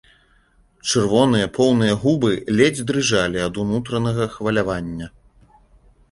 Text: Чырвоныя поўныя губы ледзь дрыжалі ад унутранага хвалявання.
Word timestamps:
Чырвоныя 0.91 1.47
поўныя 1.57 1.93
губы 2.05 2.31
ледзь 2.59 2.81
дрыжалі 2.91 3.39
ад 3.49 3.59
унутранага 3.65 4.25
хвалявання. 4.37 5.07